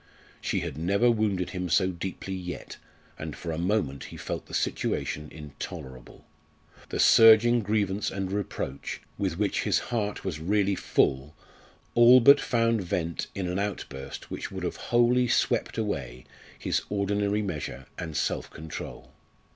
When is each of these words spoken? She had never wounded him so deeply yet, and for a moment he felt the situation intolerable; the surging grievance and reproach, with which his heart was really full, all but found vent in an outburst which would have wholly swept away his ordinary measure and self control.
She 0.41 0.61
had 0.61 0.79
never 0.79 1.11
wounded 1.11 1.51
him 1.51 1.69
so 1.69 1.91
deeply 1.91 2.33
yet, 2.33 2.77
and 3.19 3.35
for 3.35 3.51
a 3.51 3.59
moment 3.59 4.05
he 4.05 4.17
felt 4.17 4.47
the 4.47 4.53
situation 4.55 5.29
intolerable; 5.31 6.25
the 6.89 6.99
surging 6.99 7.59
grievance 7.61 8.09
and 8.09 8.31
reproach, 8.31 8.99
with 9.19 9.37
which 9.37 9.61
his 9.61 9.77
heart 9.93 10.25
was 10.25 10.39
really 10.39 10.73
full, 10.73 11.35
all 11.93 12.19
but 12.19 12.41
found 12.41 12.81
vent 12.81 13.27
in 13.35 13.47
an 13.47 13.59
outburst 13.59 14.31
which 14.31 14.51
would 14.51 14.63
have 14.63 14.77
wholly 14.89 15.27
swept 15.27 15.77
away 15.77 16.25
his 16.57 16.81
ordinary 16.89 17.43
measure 17.43 17.85
and 17.99 18.17
self 18.17 18.49
control. 18.49 19.11